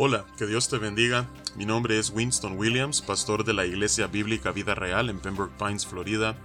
Hola, 0.00 0.24
que 0.36 0.46
Dios 0.46 0.68
te 0.68 0.78
bendiga. 0.78 1.28
Mi 1.56 1.66
nombre 1.66 1.98
es 1.98 2.10
Winston 2.10 2.56
Williams, 2.56 3.02
pastor 3.02 3.42
de 3.42 3.52
la 3.52 3.66
Iglesia 3.66 4.06
Bíblica 4.06 4.52
Vida 4.52 4.76
Real 4.76 5.10
en 5.10 5.18
Pembroke 5.18 5.58
Pines, 5.58 5.86
Florida. 5.86 6.38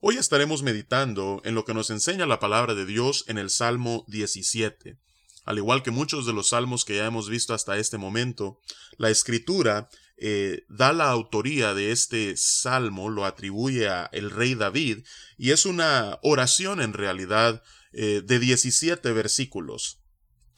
Hoy 0.01 0.19
estaremos 0.19 0.63
meditando 0.63 1.41
en 1.45 1.55
lo 1.55 1.65
que 1.65 1.75
nos 1.75 1.91
enseña 1.91 2.27
la 2.27 2.39
palabra 2.39 2.75
de 2.75 2.87
Dios 2.87 3.25
en 3.27 3.39
el 3.39 3.51
Salmo 3.51 4.05
17. 4.07 4.99
Al 5.47 5.57
igual 5.57 5.83
que 5.83 5.91
muchos 5.91 6.27
de 6.27 6.35
los 6.35 6.51
salmos 6.51 6.85
que 6.85 6.97
ya 6.97 7.07
hemos 7.07 7.31
visto 7.31 7.55
hasta 7.55 7.79
este 7.79 7.97
momento, 7.97 8.61
la 8.99 9.11
escritura 9.11 9.89
eh, 10.19 10.65
da 10.69 10.93
la 10.93 11.11
autoría 11.11 11.73
de 11.73 11.91
este 11.91 12.37
salmo, 12.37 13.09
lo 13.09 13.25
atribuye 13.25 13.89
a 13.89 14.11
el 14.13 14.31
rey 14.31 14.55
David, 14.55 14.99
y 15.39 15.51
es 15.51 15.65
una 15.65 16.19
oración 16.23 16.83
en 16.83 16.93
realidad 16.93 17.63
eh, 17.93 18.21
de 18.23 18.39
17 18.39 19.11
versículos. 19.13 20.00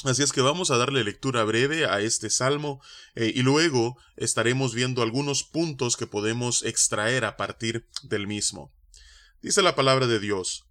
Así 0.04 0.24
es 0.24 0.32
que 0.32 0.40
vamos 0.40 0.72
a 0.72 0.76
darle 0.78 1.04
lectura 1.04 1.44
breve 1.44 1.86
a 1.86 2.00
este 2.00 2.28
salmo 2.28 2.82
eh, 3.14 3.32
y 3.34 3.42
luego 3.42 3.96
estaremos 4.16 4.74
viendo 4.74 5.02
algunos 5.02 5.44
puntos 5.44 5.96
que 5.96 6.08
podemos 6.08 6.64
extraer 6.64 7.24
a 7.24 7.36
partir 7.36 7.86
del 8.02 8.26
mismo. 8.26 8.74
Dice 9.42 9.62
la 9.62 9.76
palabra 9.76 10.08
de 10.08 10.18
Dios, 10.18 10.64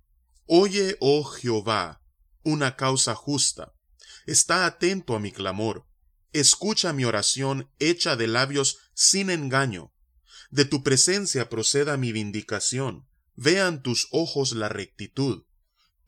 Oye, 0.47 0.97
oh 0.99 1.23
Jehová, 1.23 2.01
una 2.43 2.75
causa 2.75 3.15
justa, 3.15 3.73
está 4.25 4.65
atento 4.65 5.15
a 5.15 5.19
mi 5.19 5.31
clamor, 5.31 5.87
escucha 6.33 6.91
mi 6.91 7.05
oración 7.05 7.71
hecha 7.79 8.17
de 8.17 8.27
labios 8.27 8.79
sin 8.93 9.29
engaño, 9.29 9.93
de 10.49 10.65
tu 10.65 10.83
presencia 10.83 11.47
proceda 11.47 11.95
mi 11.95 12.11
vindicación, 12.11 13.07
vean 13.35 13.81
tus 13.81 14.09
ojos 14.11 14.51
la 14.51 14.67
rectitud 14.67 15.45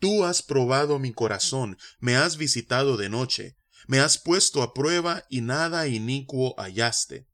Tú 0.03 0.25
has 0.25 0.41
probado 0.41 0.99
mi 0.99 1.13
corazón, 1.13 1.77
me 2.01 2.17
has 2.17 2.35
visitado 2.35 2.97
de 2.97 3.07
noche, 3.07 3.55
me 3.87 4.01
has 4.01 4.17
puesto 4.17 4.61
a 4.61 4.73
prueba 4.73 5.23
y 5.29 5.39
nada 5.39 5.87
inicuo 5.87 6.55
hallaste. 6.57 7.29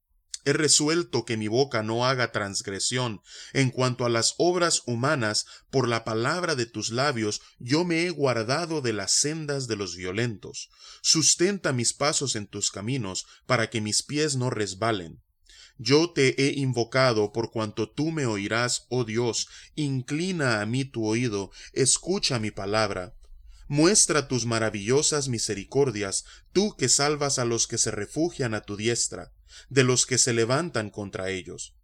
He 0.45 0.53
resuelto 0.53 1.26
que 1.26 1.36
mi 1.36 1.48
boca 1.48 1.81
no 1.81 2.06
haga 2.06 2.31
transgresión. 2.31 3.22
En 3.53 3.72
cuanto 3.72 4.06
a 4.06 4.09
las 4.09 4.36
obras 4.38 4.84
humanas, 4.86 5.48
por 5.72 5.88
la 5.88 6.03
palabra 6.03 6.53
de 6.53 6.67
tus 6.67 6.92
labios, 6.92 7.42
yo 7.58 7.86
me 7.86 8.06
he 8.06 8.11
guardado 8.11 8.81
de 8.81 8.94
las 8.94 9.14
sendas 9.14 9.66
de 9.66 9.76
los 9.76 9.95
violentos. 9.95 10.70
Sustenta 11.02 11.73
mis 11.73 11.95
pasos 11.95 12.36
en 12.36 12.45
tus 12.45 12.70
caminos, 12.70 13.26
para 13.48 13.72
que 13.72 13.81
mis 13.81 14.04
pies 14.04 14.36
no 14.36 14.52
resbalen. 14.52 15.23
Yo 15.81 16.11
te 16.11 16.44
he 16.44 16.59
invocado 16.59 17.31
por 17.31 17.52
cuanto 17.52 17.89
tú 17.89 18.11
me 18.11 18.25
oirás, 18.25 18.85
oh 18.89 19.05
Dios, 19.05 19.47
inclina 19.75 20.59
a 20.59 20.66
mí 20.66 20.83
tu 20.83 21.05
oído, 21.05 21.52
escucha 21.71 22.38
mi 22.38 22.52
palabra. 22.52 23.16
Muestra 23.69 24.27
tus 24.27 24.45
maravillosas 24.45 25.30
misericordias, 25.30 26.25
tú 26.52 26.75
que 26.75 26.89
salvas 26.89 27.39
a 27.39 27.45
los 27.45 27.66
que 27.66 27.77
se 27.77 27.91
refugian 27.91 28.53
a 28.55 28.61
tu 28.61 28.75
diestra, 28.75 29.31
de 29.69 29.86
los 29.86 30.05
que 30.05 30.17
se 30.17 30.33
levantan 30.33 30.89
contra 30.89 31.30
ellos. 31.30 31.75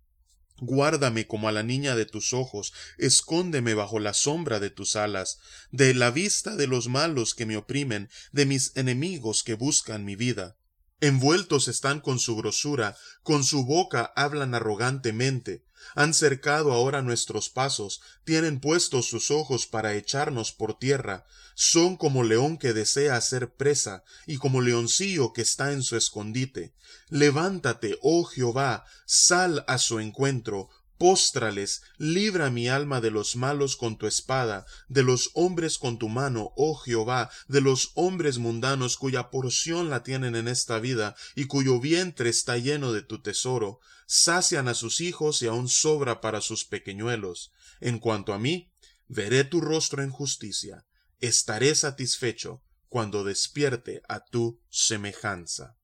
Guárdame 0.58 1.26
como 1.26 1.48
a 1.48 1.54
la 1.54 1.64
niña 1.64 1.96
de 1.96 2.06
tus 2.06 2.34
ojos, 2.34 2.74
escóndeme 2.98 3.76
bajo 3.76 4.00
la 4.00 4.14
sombra 4.14 4.60
de 4.60 4.72
tus 4.72 4.98
alas, 4.98 5.40
de 5.72 5.94
la 5.94 6.12
vista 6.12 6.58
de 6.58 6.68
los 6.68 6.90
malos 6.90 7.34
que 7.34 7.46
me 7.46 7.56
oprimen, 7.56 8.10
de 8.34 8.46
mis 8.46 8.76
enemigos 8.76 9.44
que 9.44 9.54
buscan 9.54 10.04
mi 10.04 10.18
vida. 10.18 10.58
Envueltos 11.02 11.68
están 11.68 12.00
con 12.00 12.20
su 12.20 12.38
grosura, 12.38 12.96
con 13.22 13.44
su 13.44 13.66
boca 13.66 14.14
hablan 14.16 14.56
arrogantemente, 14.56 15.66
han 15.94 16.14
cercado 16.14 16.72
ahora 16.72 17.02
nuestros 17.02 17.50
pasos, 17.50 18.02
tienen 18.24 18.60
puestos 18.60 19.06
sus 19.08 19.30
ojos 19.30 19.68
para 19.68 19.94
echarnos 19.94 20.54
por 20.54 20.80
tierra, 20.80 21.26
son 21.54 21.98
como 21.98 22.24
león 22.24 22.58
que 22.58 22.74
desea 22.74 23.18
hacer 23.18 23.54
presa, 23.54 24.04
y 24.26 24.38
como 24.38 24.62
leoncillo 24.62 25.34
que 25.34 25.42
está 25.42 25.74
en 25.74 25.84
su 25.84 25.98
escondite. 25.98 26.74
Levántate, 27.10 27.98
oh 28.02 28.24
Jehová, 28.24 28.86
sal 29.06 29.66
a 29.68 29.78
su 29.78 30.00
encuentro, 30.00 30.70
Póstrales, 30.98 31.82
libra 31.98 32.50
mi 32.50 32.70
alma 32.70 33.02
de 33.02 33.12
los 33.12 33.36
malos 33.36 33.76
con 33.76 33.98
tu 33.98 34.08
espada, 34.08 34.66
de 34.88 35.04
los 35.04 35.32
hombres 35.34 35.78
con 35.78 36.00
tu 36.00 36.08
mano, 36.08 36.54
oh 36.56 36.76
Jehová, 36.76 37.30
de 37.50 37.60
los 37.60 37.92
hombres 37.96 38.38
mundanos 38.38 38.96
cuya 38.96 39.30
porción 39.30 39.90
la 39.90 40.04
tienen 40.04 40.38
en 40.38 40.48
esta 40.48 40.80
vida, 40.80 41.16
y 41.36 41.46
cuyo 41.46 41.82
vientre 41.82 42.30
está 42.30 42.58
lleno 42.58 42.94
de 42.94 43.02
tu 43.02 43.22
tesoro. 43.22 43.80
Sacian 44.08 44.70
a 44.70 44.74
sus 44.74 45.02
hijos 45.02 45.42
y 45.42 45.48
aun 45.48 45.68
sobra 45.68 46.22
para 46.22 46.40
sus 46.40 46.64
pequeñuelos. 46.64 47.52
En 47.82 48.00
cuanto 48.00 48.34
a 48.34 48.40
mí, 48.40 48.72
veré 49.08 49.44
tu 49.44 49.60
rostro 49.60 50.02
en 50.02 50.12
justicia. 50.12 50.86
Estaré 51.20 51.76
satisfecho 51.76 52.64
cuando 52.88 53.26
despierte 53.26 54.02
a 54.08 54.24
tu 54.24 54.62
semejanza. 54.70 55.76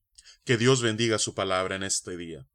Que 0.46 0.58
Dios 0.58 0.82
bendiga 0.82 1.20
su 1.20 1.34
palabra 1.36 1.76
en 1.76 1.84
este 1.84 2.16
día. 2.16 2.48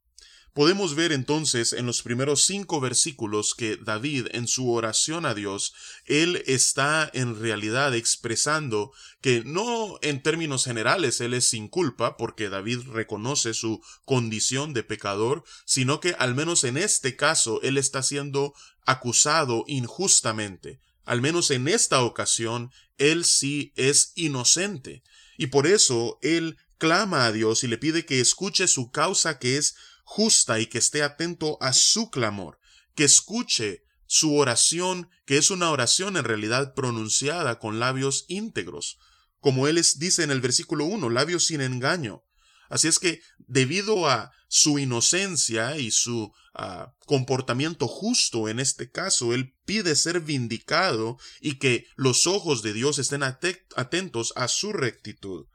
Podemos 0.57 0.95
ver 0.95 1.13
entonces 1.13 1.75
en 1.75 1.85
los 1.85 2.01
primeros 2.01 2.47
cinco 2.47 2.81
versículos 2.81 3.55
que 3.55 3.77
David 3.77 4.29
en 4.33 4.49
su 4.49 4.73
oración 4.73 5.27
a 5.27 5.35
Dios, 5.35 5.75
él 6.07 6.43
está 6.47 7.11
en 7.13 7.39
realidad 7.39 7.95
expresando 7.95 8.91
que 9.21 9.43
no 9.45 9.99
en 10.01 10.23
términos 10.23 10.65
generales 10.65 11.21
él 11.21 11.35
es 11.35 11.47
sin 11.47 11.69
culpa, 11.69 12.17
porque 12.17 12.49
David 12.49 12.89
reconoce 12.89 13.53
su 13.53 13.83
condición 14.07 14.73
de 14.73 14.83
pecador, 14.83 15.45
sino 15.67 16.01
que 16.01 16.17
al 16.19 16.35
menos 16.35 16.65
en 16.65 16.79
este 16.79 17.17
caso 17.17 17.61
él 17.61 17.77
está 17.77 18.03
siendo 18.03 18.55
acusado 18.87 19.63
injustamente. 19.67 20.81
Al 21.05 21.21
menos 21.21 21.51
en 21.51 21.69
esta 21.69 22.03
ocasión 22.03 22.71
él 22.97 23.27
sí 23.27 23.75
es 23.77 24.13
inocente. 24.15 25.03
Y 25.37 25.49
por 25.49 25.67
eso 25.67 26.19
él 26.23 26.57
clama 26.79 27.27
a 27.27 27.33
Dios 27.33 27.63
y 27.63 27.69
le 27.69 27.77
pide 27.77 28.07
que 28.07 28.21
escuche 28.21 28.69
su 28.69 28.91
causa 28.91 29.39
que 29.39 29.59
es 29.59 29.77
justa 30.07 30.61
y 30.61 30.67
que 30.67 30.79
esté 30.79 31.03
atento 31.03 31.59
a 31.61 31.73
su 31.73 32.11
clamor, 32.11 32.59
que 32.95 33.05
escuche 33.05 33.83
su 34.07 34.37
oración, 34.37 35.11
que 35.27 35.37
es 35.37 35.51
una 35.51 35.71
oración 35.71 36.17
en 36.17 36.25
realidad 36.25 36.75
pronunciada 36.75 37.59
con 37.59 37.81
labios 37.81 38.25
íntegros, 38.29 38.99
como 39.41 39.67
él 39.67 39.83
dice 39.97 40.23
en 40.23 40.31
el 40.31 40.41
versículo 40.41 40.85
1, 40.85 41.11
labios 41.11 41.47
sin 41.47 41.61
engaño. 41.61 42.23
Así 42.69 42.89
es 42.89 42.99
que, 42.99 43.21
debido 43.39 44.09
a 44.09 44.33
su 44.49 44.79
inocencia 44.79 45.77
y 45.77 45.91
su 45.91 46.33
ah, 46.55 46.93
comportamiento 47.05 47.89
justo 47.89 48.49
en 48.49 48.61
este 48.61 48.91
caso, 48.91 49.35
él 49.35 49.55
pide 49.65 49.97
ser 49.97 50.21
vindicado 50.21 51.19
y 51.41 51.59
que 51.59 51.87
los 51.97 52.29
ojos 52.29 52.63
de 52.63 52.73
Dios 52.73 53.01
estén 53.01 53.23
atentos 53.25 54.33
a 54.37 54.47
su 54.49 54.73
rectitud. 54.73 55.47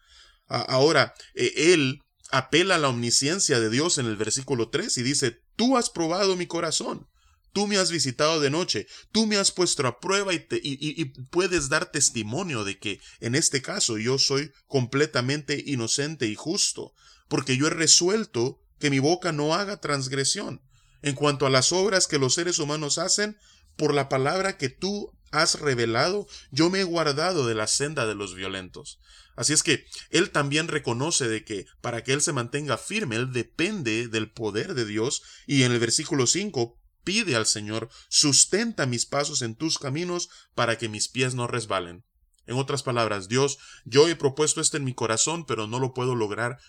ahora, 0.48 1.14
eh, 1.36 1.74
él 1.74 2.02
apela 2.32 2.76
a 2.76 2.78
la 2.78 2.90
omnisciencia 2.90 3.60
de 3.60 3.70
Dios 3.70 3.98
en 3.98 4.06
el 4.06 4.16
versículo 4.16 4.70
3 4.70 4.98
y 4.98 5.04
dice, 5.04 5.42
tú 5.56 5.78
has 5.78 5.90
probado 5.90 6.36
mi 6.36 6.48
corazón, 6.48 7.08
tú 7.54 7.68
me 7.68 7.78
has 7.78 7.92
visitado 7.92 8.40
de 8.40 8.50
noche, 8.50 8.88
tú 9.12 9.28
me 9.28 9.38
has 9.38 9.52
puesto 9.52 9.86
a 9.88 10.00
prueba 10.00 10.34
y, 10.34 10.46
y, 10.62 11.06
puedes 11.30 11.70
dar 11.70 11.92
testimonio 11.92 12.64
de 12.64 12.80
que 12.80 13.00
en 13.20 13.36
este 13.36 13.62
caso 13.62 13.98
yo 13.98 14.18
soy 14.18 14.52
completamente 14.68 15.62
inocente 15.66 16.28
y 16.28 16.36
justo, 16.36 16.94
porque 17.28 17.58
yo 17.58 17.68
he 17.68 17.72
resuelto 17.72 18.60
que 18.80 18.90
mi 18.90 19.00
boca 19.00 19.32
no 19.32 19.54
haga 19.54 19.80
transgresión. 19.80 20.62
En 21.04 21.16
cuanto 21.16 21.46
a 21.46 21.50
las 21.50 21.72
obras 21.72 22.08
que 22.08 22.20
los 22.20 22.36
seres 22.36 22.60
humanos 22.60 22.98
hacen, 22.98 23.38
por 23.76 23.94
la 23.94 24.10
palabra 24.10 24.58
que 24.58 24.70
tú 24.70 25.12
has 25.32 25.60
revelado, 25.60 26.28
yo 26.52 26.70
me 26.70 26.82
he 26.82 26.84
guardado 26.84 27.48
de 27.48 27.56
la 27.56 27.68
senda 27.68 28.06
de 28.06 28.16
los 28.16 28.36
violentos. 28.36 29.00
Así 29.36 29.54
es 29.54 29.64
que 29.64 29.86
él 30.10 30.32
también 30.32 30.68
reconoce 30.68 31.28
de 31.28 31.44
que 31.44 31.66
para 31.82 32.04
que 32.04 32.14
él 32.14 32.22
se 32.22 32.34
mantenga 32.34 32.78
firme, 32.78 33.16
él 33.16 33.32
depende 33.32 34.08
del 34.08 34.30
poder 34.30 34.74
de 34.74 34.86
Dios 34.86 35.24
y 35.48 35.64
en 35.64 35.72
el 35.72 35.80
versículo 35.80 36.28
5 36.28 36.78
pide 37.04 37.36
al 37.36 37.46
Señor, 37.46 37.90
sustenta 38.10 38.86
mis 38.86 39.06
pasos 39.06 39.42
en 39.42 39.56
tus 39.56 39.80
caminos 39.80 40.30
para 40.54 40.78
que 40.78 40.90
mis 40.90 41.08
pies 41.08 41.34
no 41.34 41.48
resbalen. 41.48 42.04
En 42.46 42.58
otras 42.58 42.84
palabras, 42.84 43.30
Dios, 43.30 43.58
yo 43.86 44.08
he 44.08 44.16
propuesto 44.16 44.62
esto 44.62 44.78
en 44.78 44.84
mi 44.84 44.94
corazón, 44.94 45.46
pero 45.46 45.68
no 45.68 45.80
lo 45.80 45.94
puedo 45.94 46.16
lograr 46.16 46.60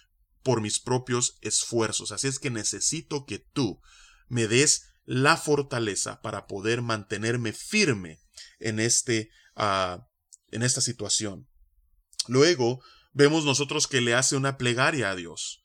por 0.42 0.60
mis 0.60 0.80
propios 0.80 1.38
esfuerzos. 1.40 2.12
Así 2.12 2.28
es 2.28 2.38
que 2.38 2.50
necesito 2.50 3.26
que 3.26 3.38
tú 3.38 3.80
me 4.28 4.46
des 4.46 4.92
la 5.04 5.36
fortaleza 5.36 6.20
para 6.22 6.46
poder 6.46 6.82
mantenerme 6.82 7.52
firme 7.52 8.20
en 8.62 8.80
este 8.80 9.30
uh, 9.56 10.00
en 10.50 10.62
esta 10.62 10.80
situación. 10.80 11.48
Luego 12.28 12.82
vemos 13.12 13.44
nosotros 13.44 13.86
que 13.86 14.00
le 14.00 14.14
hace 14.14 14.36
una 14.36 14.56
plegaria 14.56 15.10
a 15.10 15.16
Dios. 15.16 15.62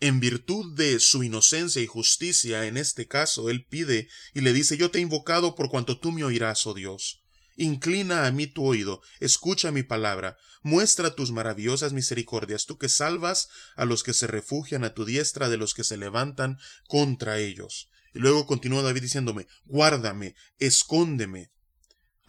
en 0.00 0.18
virtud 0.18 0.74
de 0.76 0.98
su 0.98 1.22
inocencia 1.22 1.82
y 1.82 1.86
justicia, 1.86 2.66
en 2.66 2.78
este 2.78 3.06
caso, 3.06 3.50
él 3.50 3.66
pide 3.66 4.08
y 4.32 4.40
le 4.40 4.52
dice, 4.54 4.76
yo 4.78 4.90
te 4.90 4.98
he 4.98 5.02
invocado 5.02 5.54
por 5.54 5.68
cuanto 5.68 5.98
tú 5.98 6.10
me 6.10 6.24
oirás, 6.24 6.66
oh 6.66 6.74
Dios. 6.74 7.22
Inclina 7.56 8.26
a 8.26 8.30
mí 8.32 8.46
tu 8.46 8.64
oído, 8.64 9.02
escucha 9.20 9.70
mi 9.70 9.82
palabra, 9.82 10.38
muestra 10.62 11.14
tus 11.14 11.30
maravillosas 11.30 11.92
misericordias, 11.92 12.64
tú 12.64 12.78
que 12.78 12.88
salvas 12.88 13.48
a 13.76 13.84
los 13.84 14.02
que 14.02 14.14
se 14.14 14.26
refugian 14.26 14.84
a 14.84 14.94
tu 14.94 15.04
diestra 15.04 15.50
de 15.50 15.58
los 15.58 15.74
que 15.74 15.84
se 15.84 15.98
levantan 15.98 16.58
contra 16.88 17.38
ellos. 17.38 17.90
Y 18.14 18.20
luego 18.20 18.46
continúa 18.46 18.82
David 18.82 19.02
diciéndome, 19.02 19.46
guárdame, 19.66 20.34
escóndeme. 20.58 21.52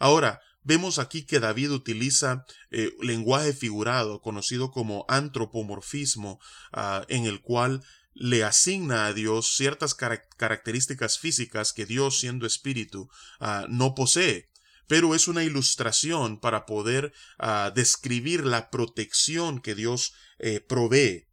Ahora, 0.02 0.40
vemos 0.64 0.98
aquí 0.98 1.22
que 1.22 1.38
David 1.38 1.70
utiliza 1.70 2.44
eh, 2.72 2.90
lenguaje 3.00 3.52
figurado, 3.52 4.20
conocido 4.20 4.72
como 4.72 5.04
antropomorfismo, 5.06 6.40
ah, 6.72 7.04
en 7.06 7.24
el 7.24 7.40
cual 7.40 7.84
le 8.12 8.42
asigna 8.42 9.06
a 9.06 9.12
Dios 9.12 9.54
ciertas 9.54 9.94
características 9.94 11.20
físicas 11.20 11.72
que 11.72 11.86
Dios, 11.86 12.18
siendo 12.18 12.48
espíritu, 12.48 13.08
ah, 13.38 13.66
no 13.68 13.94
posee 13.94 14.50
pero 14.88 15.14
es 15.14 15.28
una 15.28 15.44
ilustración 15.44 16.40
para 16.40 16.66
poder 16.66 17.14
ah, 17.38 17.70
describir 17.72 18.44
la 18.44 18.68
protección 18.70 19.60
que 19.60 19.76
Dios 19.76 20.12
eh, 20.38 20.58
provee. 20.60 21.28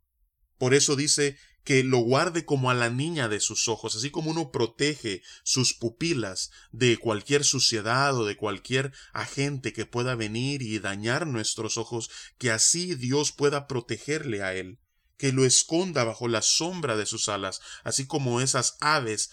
Por 0.59 0.75
eso 0.75 0.95
dice 0.95 1.37
que 1.69 1.83
lo 1.83 1.99
guarde 1.99 2.45
como 2.45 2.71
a 2.71 2.73
la 2.73 2.89
niña 2.89 3.29
de 3.29 3.39
sus 3.39 3.67
ojos, 3.67 3.95
así 3.95 4.09
como 4.09 4.31
uno 4.31 4.49
protege 4.51 5.21
sus 5.43 5.75
pupilas 5.75 6.49
de 6.71 6.97
cualquier 6.97 7.43
suciedad 7.43 8.17
o 8.17 8.25
de 8.25 8.35
cualquier 8.35 8.91
agente 9.13 9.71
que 9.71 9.85
pueda 9.85 10.15
venir 10.15 10.63
y 10.63 10.79
dañar 10.79 11.27
nuestros 11.27 11.77
ojos, 11.77 12.09
que 12.39 12.49
así 12.49 12.95
Dios 12.95 13.31
pueda 13.31 13.67
protegerle 13.67 14.41
a 14.41 14.55
él 14.55 14.79
que 15.15 15.31
lo 15.31 15.45
esconda 15.45 16.03
bajo 16.05 16.27
la 16.27 16.41
sombra 16.41 16.95
de 16.97 17.05
sus 17.05 17.29
alas, 17.29 17.61
así 17.83 18.07
como 18.07 18.41
esas 18.41 18.77
aves 18.79 19.29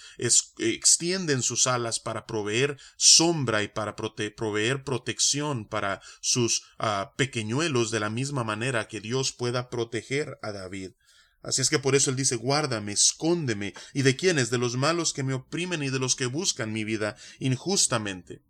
extienden 0.59 1.43
sus 1.43 1.67
alas 1.67 2.01
para 2.01 2.27
proveer 2.27 2.77
sombra 2.99 3.63
y 3.63 3.69
para 3.69 3.97
proveer 3.97 4.85
protección 4.85 5.67
para 5.67 6.03
sus 6.21 6.65
ah, 6.79 7.15
pequeñuelos 7.17 7.91
de 7.93 8.01
la 8.01 8.11
misma 8.11 8.45
manera 8.45 8.89
que 8.89 9.01
Dios 9.01 9.33
pueda 9.33 9.71
proteger 9.71 10.39
a 10.43 10.53
David. 10.53 10.91
Así 11.47 11.63
es 11.63 11.71
que 11.71 11.79
por 11.79 11.95
eso 11.95 12.11
él 12.11 12.17
dice, 12.17 12.37
guárdame, 12.37 12.93
escóndeme, 12.93 13.73
y 13.95 14.03
de 14.03 14.17
quiénes, 14.17 14.51
de 14.51 14.59
los 14.59 14.77
malos 14.77 15.13
que 15.13 15.23
me 15.23 15.33
oprimen 15.33 15.83
y 15.83 15.91
de 15.91 16.01
los 16.01 16.17
que 16.17 16.27
buscan 16.27 16.73
mi 16.73 16.83
vida 16.85 17.17
injustamente. 17.39 18.43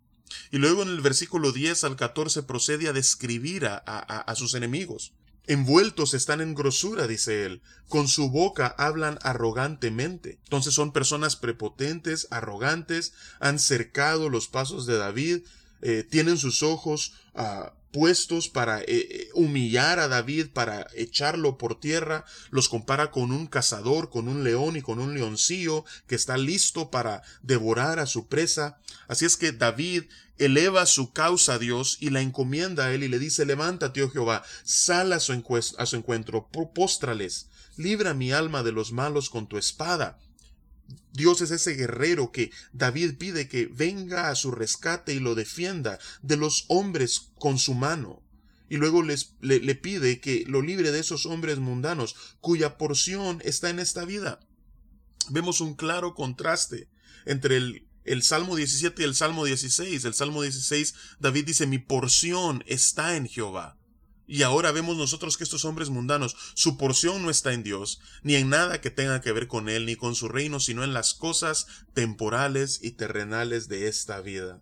Y 0.51 0.57
luego 0.57 0.81
en 0.81 0.89
el 0.89 1.01
versículo 1.01 1.51
10 1.51 1.83
al 1.83 1.95
14 1.95 2.43
procede 2.43 2.89
a 2.89 2.93
describir 2.93 3.67
a 3.67 4.33
sus 4.35 4.55
enemigos. 4.55 5.13
Envueltos 5.47 6.13
están 6.13 6.41
en 6.41 6.55
grosura, 6.55 7.07
dice 7.07 7.45
él. 7.45 7.61
Con 7.87 8.09
su 8.09 8.29
boca 8.29 8.75
hablan 8.77 9.17
arrogantemente. 9.21 10.39
Entonces 10.43 10.73
son 10.73 10.91
personas 10.91 11.37
prepotentes, 11.37 12.27
arrogantes, 12.31 13.13
han 13.39 13.57
cercado 13.57 14.29
los 14.29 14.49
pasos 14.49 14.85
de 14.85 14.97
David, 14.97 15.43
eh, 15.81 16.03
tienen 16.03 16.37
sus 16.37 16.63
ojos 16.63 17.13
ah, 17.33 17.73
puestos 17.91 18.49
para 18.49 18.81
eh, 18.81 18.85
eh, 18.87 19.29
humillar 19.33 19.99
a 19.99 20.07
David, 20.07 20.47
para 20.53 20.87
echarlo 20.95 21.57
por 21.57 21.79
tierra, 21.79 22.25
los 22.49 22.69
compara 22.69 23.11
con 23.11 23.31
un 23.31 23.47
cazador, 23.47 24.09
con 24.09 24.27
un 24.27 24.43
león 24.43 24.75
y 24.75 24.81
con 24.81 24.99
un 24.99 25.13
leoncillo 25.13 25.85
que 26.07 26.15
está 26.15 26.37
listo 26.37 26.91
para 26.91 27.23
devorar 27.41 27.99
a 27.99 28.05
su 28.05 28.27
presa. 28.27 28.79
Así 29.07 29.25
es 29.25 29.37
que 29.37 29.51
David 29.51 30.03
eleva 30.37 30.85
su 30.85 31.11
causa 31.11 31.53
a 31.53 31.59
Dios 31.59 31.97
y 31.99 32.09
la 32.09 32.21
encomienda 32.21 32.85
a 32.85 32.93
él 32.93 33.03
y 33.03 33.07
le 33.07 33.19
dice, 33.19 33.45
levántate, 33.45 34.03
oh 34.03 34.09
Jehová, 34.09 34.43
sal 34.63 35.13
a 35.13 35.19
su, 35.19 35.33
a 35.77 35.85
su 35.85 35.95
encuentro, 35.95 36.49
póstrales, 36.73 37.47
libra 37.77 38.13
mi 38.13 38.31
alma 38.31 38.63
de 38.63 38.71
los 38.71 38.91
malos 38.91 39.29
con 39.29 39.47
tu 39.47 39.57
espada. 39.57 40.19
Dios 41.17 41.41
es 41.41 41.49
ese 41.49 41.73
guerrero 41.73 42.31
que 42.31 42.51
David 42.73 43.17
pide 43.17 43.49
que 43.49 43.65
venga 43.65 44.29
a 44.29 44.35
su 44.35 44.51
rescate 44.51 45.15
y 45.15 45.19
lo 45.19 45.33
defienda 45.33 45.97
de 46.21 46.37
los 46.37 46.65
hombres 46.67 47.31
con 47.39 47.57
su 47.57 47.73
mano. 47.73 48.21
Y 48.69 48.77
luego 48.77 49.01
les, 49.01 49.33
le, 49.41 49.59
le 49.59 49.73
pide 49.73 50.19
que 50.19 50.43
lo 50.47 50.61
libre 50.61 50.91
de 50.91 50.99
esos 50.99 51.25
hombres 51.25 51.57
mundanos 51.57 52.15
cuya 52.39 52.77
porción 52.77 53.41
está 53.43 53.71
en 53.71 53.79
esta 53.79 54.05
vida. 54.05 54.41
Vemos 55.29 55.59
un 55.59 55.73
claro 55.73 56.13
contraste 56.13 56.87
entre 57.25 57.57
el, 57.57 57.87
el 58.03 58.21
Salmo 58.21 58.55
17 58.55 59.01
y 59.01 59.05
el 59.05 59.15
Salmo 59.15 59.43
16. 59.45 60.05
El 60.05 60.13
Salmo 60.13 60.43
16, 60.43 60.93
David 61.19 61.45
dice, 61.45 61.65
mi 61.65 61.79
porción 61.79 62.63
está 62.67 63.15
en 63.15 63.27
Jehová. 63.27 63.76
Y 64.27 64.43
ahora 64.43 64.73
vemos 64.73 64.97
nosotros 64.97 65.37
que 65.37 65.45
estos 65.45 65.63
hombres 65.63 65.89
mundanos, 65.89 66.35
su 66.53 66.77
porción 66.77 67.23
no 67.23 67.29
está 67.29 67.53
en 67.53 67.63
Dios, 67.63 68.01
ni 68.23 68.35
en 68.35 68.49
nada 68.49 68.81
que 68.81 68.91
tenga 68.91 69.21
que 69.21 69.31
ver 69.31 69.47
con 69.47 69.69
Él, 69.69 69.85
ni 69.85 69.95
con 69.95 70.15
su 70.15 70.27
reino, 70.27 70.59
sino 70.59 70.83
en 70.83 70.93
las 70.93 71.13
cosas 71.13 71.65
temporales 71.93 72.79
y 72.83 72.91
terrenales 72.91 73.69
de 73.69 73.87
esta 73.87 74.19
vida. 74.19 74.61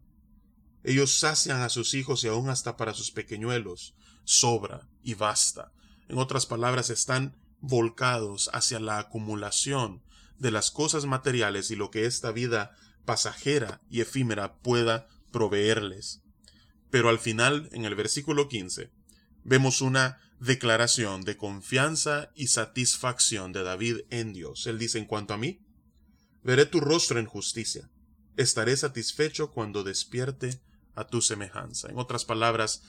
Ellos 0.84 1.18
sacian 1.18 1.62
a 1.62 1.70
sus 1.70 1.96
hijos 1.96 2.24
y 2.24 2.28
aún 2.28 2.50
hasta 2.50 2.78
para 2.78 2.94
sus 2.94 3.10
pequeñuelos, 3.10 3.96
sobra 4.24 4.88
y 5.04 5.16
basta. 5.16 5.72
En 6.10 6.20
otras 6.20 6.46
palabras, 6.46 6.92
están 6.92 7.36
volcados 7.60 8.52
hacia 8.54 8.80
la 8.80 9.00
acumulación 9.00 10.04
de 10.38 10.52
las 10.52 10.70
cosas 10.70 11.06
materiales 11.06 11.72
y 11.72 11.76
lo 11.76 11.90
que 11.90 12.06
esta 12.06 12.32
vida 12.32 12.76
pasajera 13.06 13.82
y 13.90 14.02
efímera 14.02 14.58
pueda 14.58 15.08
proveerles. 15.32 16.22
Pero 16.92 17.10
al 17.10 17.18
final, 17.18 17.68
en 17.72 17.86
el 17.86 17.96
versículo 17.96 18.48
15, 18.48 18.92
vemos 19.46 19.82
una 19.82 20.20
declaración 20.40 21.24
de 21.24 21.38
confianza 21.38 22.32
y 22.36 22.48
satisfacción 22.48 23.54
de 23.54 23.64
David 23.64 24.00
en 24.10 24.34
Dios. 24.34 24.68
Él 24.68 24.78
dice, 24.78 24.98
en 24.98 25.06
cuanto 25.06 25.34
a 25.34 25.38
mí, 25.38 25.62
veré 26.44 26.66
tu 26.66 26.82
rostro 26.82 27.20
en 27.20 27.28
justicia, 27.28 27.90
estaré 28.36 28.76
satisfecho 28.76 29.52
cuando 29.52 29.84
despierte 29.84 30.60
a 30.96 31.08
tu 31.08 31.22
semejanza. 31.22 31.90
En 31.90 31.98
otras 31.98 32.26
palabras, 32.26 32.84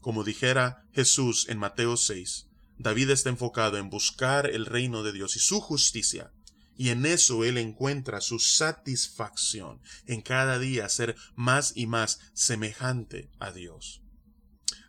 como 0.00 0.22
dijera 0.22 0.86
Jesús 0.92 1.46
en 1.48 1.58
Mateo 1.58 1.96
6, 1.96 2.46
David 2.78 3.10
está 3.10 3.30
enfocado 3.30 3.78
en 3.78 3.90
buscar 3.90 4.48
el 4.48 4.66
reino 4.66 5.02
de 5.02 5.12
Dios 5.12 5.36
y 5.36 5.40
su 5.40 5.60
justicia, 5.60 6.32
y 6.76 6.90
en 6.90 7.06
eso 7.06 7.44
él 7.44 7.58
encuentra 7.58 8.20
su 8.20 8.38
satisfacción 8.38 9.80
en 10.06 10.20
cada 10.20 10.58
día 10.58 10.88
ser 10.88 11.16
más 11.36 11.72
y 11.74 11.86
más 11.86 12.20
semejante 12.34 13.30
a 13.38 13.52
Dios. 13.52 14.01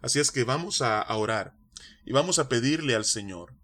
Así 0.04 0.20
es 0.20 0.32
que 0.32 0.44
vamos 0.44 0.82
a, 0.82 1.02
orar 1.16 1.56
y 2.06 2.12
vamos 2.12 2.38
a 2.38 2.50
pedirle 2.50 2.94
al 2.94 3.06
Señor 3.06 3.56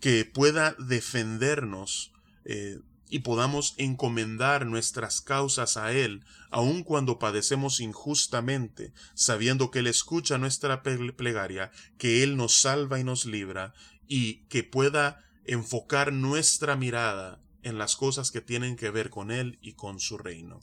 que 0.00 0.24
pueda 0.24 0.74
defendernos 0.80 2.12
eh, 2.44 2.80
y 3.08 3.20
podamos 3.20 3.74
encomendar 3.78 4.66
nuestras 4.66 5.20
causas 5.20 5.76
a 5.76 5.92
Él, 5.92 6.24
aun 6.50 6.82
cuando 6.82 7.20
padecemos 7.20 7.78
injustamente, 7.78 8.92
sabiendo 9.14 9.70
que 9.70 9.78
Él 9.78 9.86
escucha 9.86 10.38
nuestra 10.38 10.82
plegaria, 10.82 11.70
que 11.98 12.24
Él 12.24 12.36
nos 12.36 12.60
salva 12.60 12.98
y 12.98 13.04
nos 13.04 13.24
libra, 13.24 13.72
y 14.08 14.44
que 14.48 14.64
pueda 14.64 15.24
enfocar 15.44 16.12
nuestra 16.12 16.74
mirada 16.74 17.40
en 17.62 17.78
las 17.78 17.94
cosas 17.94 18.32
que 18.32 18.40
tienen 18.40 18.74
que 18.74 18.90
ver 18.90 19.08
con 19.08 19.30
Él 19.30 19.60
y 19.62 19.74
con 19.74 20.00
su 20.00 20.18
reino. 20.18 20.60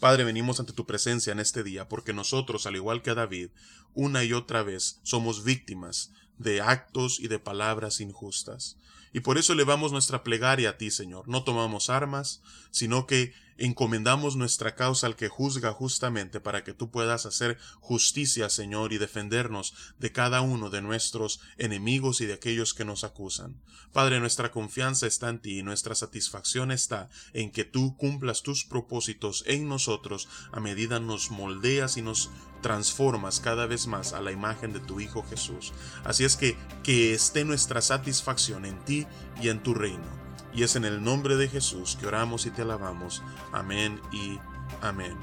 Padre, 0.00 0.24
venimos 0.24 0.60
ante 0.60 0.72
tu 0.72 0.86
presencia 0.86 1.32
en 1.32 1.40
este 1.40 1.62
día 1.62 1.88
porque 1.88 2.12
nosotros, 2.12 2.66
al 2.66 2.76
igual 2.76 3.02
que 3.02 3.14
David, 3.14 3.48
una 3.94 4.24
y 4.24 4.32
otra 4.32 4.62
vez 4.62 5.00
somos 5.02 5.42
víctimas 5.42 6.12
de 6.38 6.60
actos 6.60 7.18
y 7.18 7.28
de 7.28 7.38
palabras 7.38 8.00
injustas. 8.00 8.76
Y 9.12 9.20
por 9.20 9.38
eso 9.38 9.54
elevamos 9.54 9.92
nuestra 9.92 10.22
plegaria 10.22 10.70
a 10.70 10.76
ti, 10.76 10.90
Señor. 10.90 11.26
No 11.28 11.44
tomamos 11.44 11.88
armas, 11.88 12.42
sino 12.70 13.06
que 13.06 13.32
encomendamos 13.58 14.36
nuestra 14.36 14.74
causa 14.74 15.06
al 15.06 15.16
que 15.16 15.28
juzga 15.28 15.72
justamente 15.72 16.40
para 16.40 16.64
que 16.64 16.74
tú 16.74 16.90
puedas 16.90 17.26
hacer 17.26 17.58
justicia, 17.80 18.50
Señor, 18.50 18.92
y 18.92 18.98
defendernos 18.98 19.74
de 19.98 20.12
cada 20.12 20.40
uno 20.40 20.70
de 20.70 20.82
nuestros 20.82 21.40
enemigos 21.56 22.20
y 22.20 22.26
de 22.26 22.34
aquellos 22.34 22.74
que 22.74 22.84
nos 22.84 23.04
acusan. 23.04 23.60
Padre, 23.92 24.20
nuestra 24.20 24.50
confianza 24.50 25.06
está 25.06 25.28
en 25.28 25.38
ti 25.38 25.58
y 25.58 25.62
nuestra 25.62 25.94
satisfacción 25.94 26.70
está 26.70 27.08
en 27.32 27.50
que 27.50 27.64
tú 27.64 27.96
cumplas 27.96 28.42
tus 28.42 28.64
propósitos 28.64 29.44
en 29.46 29.68
nosotros 29.68 30.28
a 30.52 30.60
medida 30.60 31.00
nos 31.00 31.30
moldeas 31.30 31.96
y 31.96 32.02
nos 32.02 32.30
transformas 32.62 33.40
cada 33.40 33.66
vez 33.66 33.86
más 33.86 34.12
a 34.12 34.20
la 34.20 34.32
imagen 34.32 34.72
de 34.72 34.80
tu 34.80 35.00
Hijo 35.00 35.22
Jesús. 35.22 35.72
Así 36.04 36.24
es 36.24 36.36
que 36.36 36.56
que 36.82 37.14
esté 37.14 37.44
nuestra 37.44 37.80
satisfacción 37.80 38.64
en 38.64 38.84
ti 38.84 39.06
y 39.40 39.48
en 39.48 39.62
tu 39.62 39.74
reino 39.74 40.25
y 40.56 40.62
es 40.62 40.74
en 40.74 40.86
el 40.86 41.04
nombre 41.04 41.36
de 41.36 41.48
Jesús 41.48 41.96
que 42.00 42.06
oramos 42.06 42.46
y 42.46 42.50
te 42.50 42.62
alabamos. 42.62 43.22
Amén 43.52 44.00
y 44.10 44.40
amén. 44.80 45.16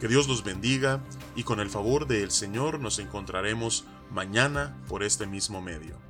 Que 0.00 0.08
Dios 0.08 0.28
los 0.28 0.42
bendiga 0.42 1.02
y 1.36 1.44
con 1.44 1.60
el 1.60 1.68
favor 1.68 2.06
del 2.06 2.30
Señor 2.30 2.80
nos 2.80 2.98
encontraremos 2.98 3.84
mañana 4.10 4.74
por 4.88 5.02
este 5.02 5.26
mismo 5.26 5.60
medio. 5.60 6.09